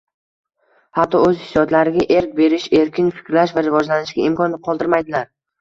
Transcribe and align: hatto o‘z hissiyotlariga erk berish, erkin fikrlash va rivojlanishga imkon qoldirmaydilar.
hatto 0.99 1.19
o‘z 1.25 1.35
hissiyotlariga 1.41 2.07
erk 2.21 2.33
berish, 2.41 2.67
erkin 2.81 3.13
fikrlash 3.19 3.57
va 3.59 3.67
rivojlanishga 3.69 4.27
imkon 4.31 4.61
qoldirmaydilar. 4.69 5.33